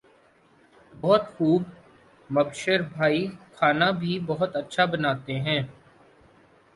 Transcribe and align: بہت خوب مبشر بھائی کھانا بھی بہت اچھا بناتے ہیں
بہت 0.93 1.23
خوب 1.35 1.61
مبشر 2.29 2.81
بھائی 2.93 3.21
کھانا 3.55 3.89
بھی 3.99 4.17
بہت 4.27 4.55
اچھا 4.55 4.85
بناتے 4.85 5.39
ہیں 5.39 5.61